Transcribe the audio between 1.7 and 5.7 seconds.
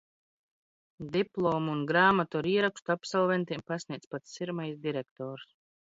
un gr?matu ar ierakstu absolventiem pasniedz pats sirmais direktors.